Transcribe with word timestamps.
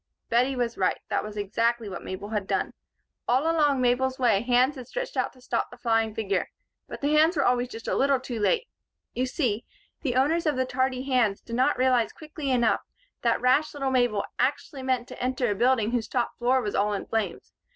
Bettie 0.29 0.55
was 0.55 0.79
right. 0.79 0.97
That 1.09 1.23
was 1.23 1.37
exactly 1.37 1.87
what 1.87 2.03
Mabel 2.03 2.29
had 2.29 2.47
done. 2.47 2.73
All 3.27 3.43
along 3.43 3.79
Mabel's 3.81 4.17
way 4.17 4.41
hands 4.41 4.75
had 4.75 4.87
stretched 4.87 5.15
out 5.15 5.31
to 5.33 5.41
stop 5.41 5.69
the 5.69 5.77
flying 5.77 6.15
figure. 6.15 6.49
But 6.87 7.01
the 7.01 7.13
hands 7.13 7.37
were 7.37 7.45
always 7.45 7.67
just 7.67 7.87
a 7.87 7.93
little 7.93 8.19
too 8.19 8.39
late. 8.39 8.67
You 9.13 9.27
see, 9.27 9.63
the 10.01 10.15
owners 10.15 10.47
of 10.47 10.55
the 10.55 10.65
tardy 10.65 11.03
hands 11.03 11.39
did 11.39 11.55
not 11.55 11.77
realize 11.77 12.13
quickly 12.13 12.49
enough 12.49 12.81
that 13.21 13.41
rash 13.41 13.75
little 13.75 13.91
Mabel 13.91 14.25
actually 14.39 14.81
meant 14.81 15.07
to 15.09 15.21
enter 15.21 15.51
a 15.51 15.53
building 15.53 15.91
whose 15.91 16.07
top 16.07 16.35
floor 16.39 16.63
was 16.63 16.73
all 16.73 16.93
in 16.93 17.05
flames. 17.05 17.53